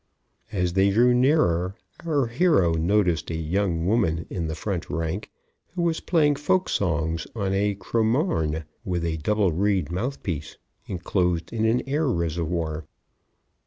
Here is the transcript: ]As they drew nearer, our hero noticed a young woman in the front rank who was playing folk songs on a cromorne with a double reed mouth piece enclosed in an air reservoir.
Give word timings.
]As 0.51 0.73
they 0.73 0.89
drew 0.89 1.13
nearer, 1.13 1.75
our 2.07 2.25
hero 2.25 2.73
noticed 2.73 3.29
a 3.29 3.35
young 3.35 3.85
woman 3.85 4.25
in 4.31 4.47
the 4.47 4.55
front 4.55 4.89
rank 4.89 5.29
who 5.75 5.83
was 5.83 5.99
playing 5.99 6.37
folk 6.37 6.69
songs 6.69 7.27
on 7.35 7.53
a 7.53 7.75
cromorne 7.75 8.63
with 8.83 9.05
a 9.05 9.17
double 9.17 9.51
reed 9.51 9.91
mouth 9.91 10.23
piece 10.23 10.57
enclosed 10.87 11.53
in 11.53 11.65
an 11.65 11.83
air 11.87 12.07
reservoir. 12.07 12.87